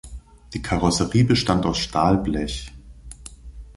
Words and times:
Die 0.55 0.63
Karosserie 0.63 1.23
bestand 1.25 1.63
aus 1.67 1.77
Stahlblech. 1.77 2.73